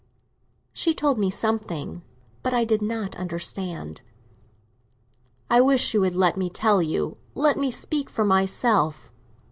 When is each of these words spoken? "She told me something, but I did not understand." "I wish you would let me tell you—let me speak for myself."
"She 0.73 0.95
told 0.95 1.19
me 1.19 1.29
something, 1.29 2.01
but 2.41 2.55
I 2.55 2.65
did 2.65 2.81
not 2.81 3.15
understand." 3.17 4.01
"I 5.47 5.61
wish 5.61 5.93
you 5.93 6.01
would 6.01 6.15
let 6.15 6.37
me 6.37 6.49
tell 6.49 6.81
you—let 6.81 7.55
me 7.55 7.69
speak 7.69 8.09
for 8.09 8.25
myself." 8.25 9.11